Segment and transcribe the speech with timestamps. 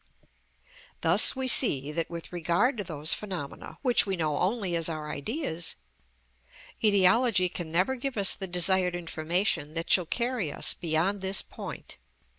[1.01, 5.11] Thus we see that, with regard to those phenomena which we know only as our
[5.11, 5.75] ideas,
[6.83, 11.99] etiology can never give us the desired information that shall carry us beyond this point.